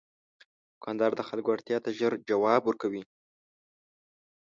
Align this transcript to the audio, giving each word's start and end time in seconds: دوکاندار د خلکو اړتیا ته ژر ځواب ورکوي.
دوکاندار 0.73 1.11
د 1.15 1.21
خلکو 1.29 1.49
اړتیا 1.55 1.77
ته 1.83 1.89
ژر 1.99 2.13
ځواب 2.29 2.61
ورکوي. 2.65 3.03